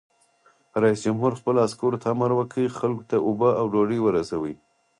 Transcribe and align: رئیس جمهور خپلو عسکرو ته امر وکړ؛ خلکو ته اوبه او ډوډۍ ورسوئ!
رئیس 0.83 0.99
جمهور 1.05 1.31
خپلو 1.39 1.59
عسکرو 1.67 2.01
ته 2.01 2.07
امر 2.13 2.31
وکړ؛ 2.35 2.65
خلکو 2.79 3.03
ته 3.09 3.15
اوبه 3.27 3.49
او 3.59 3.65
ډوډۍ 3.73 3.99
ورسوئ! 4.01 4.55